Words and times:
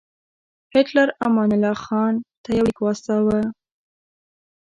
هیټلر 0.73 1.07
امان 1.25 1.49
الله 1.55 1.75
خان 1.83 2.13
ته 2.43 2.49
یو 2.57 2.65
لیک 2.67 2.77
واستاوه. 2.81 3.39